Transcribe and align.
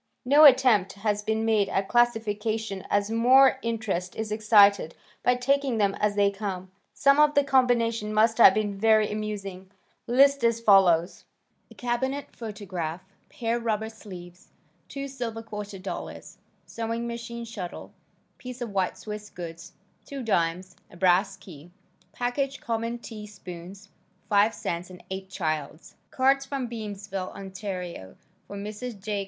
No 0.25 0.45
attempt 0.45 0.93
has 0.93 1.21
been 1.21 1.45
made 1.45 1.69
at 1.69 1.87
classification 1.87 2.83
as 2.89 3.11
more 3.11 3.59
interest 3.61 4.15
is 4.15 4.31
excited 4.31 4.95
by 5.21 5.35
taking 5.35 5.77
them 5.77 5.93
as 5.99 6.15
they 6.15 6.31
come. 6.31 6.71
Some 6.91 7.19
of 7.19 7.35
the 7.35 7.43
combination 7.43 8.11
must 8.11 8.39
have 8.39 8.55
been 8.55 8.79
very 8.79 9.11
amusing. 9.11 9.69
List 10.07 10.43
is 10.43 10.55
as 10.57 10.61
follows: 10.63 11.25
A 11.69 11.75
cabinet 11.75 12.35
photograph, 12.35 13.03
pair 13.29 13.59
rubber 13.59 13.89
sleeves, 13.89 14.49
2 14.89 15.07
silver 15.07 15.43
quarter 15.43 15.77
dollars, 15.77 16.39
sewing 16.65 17.05
machine 17.05 17.45
shuttle, 17.45 17.93
piece 18.39 18.59
of 18.59 18.71
white 18.71 18.97
swiss 18.97 19.29
goods, 19.29 19.73
2 20.07 20.23
dimes, 20.23 20.75
a 20.89 20.97
brass 20.97 21.37
key, 21.37 21.69
package 22.11 22.59
common 22.59 22.97
tea 22.97 23.27
spoons, 23.27 23.89
5 24.29 24.51
cents 24.51 24.89
and 24.89 25.03
8 25.11 25.29
childs' 25.29 25.93
cards 26.09 26.43
from 26.43 26.67
Beamsville, 26.67 27.31
Ont., 27.35 27.59
for 28.47 28.57
Mrs. 28.57 28.99
J. 28.99 29.19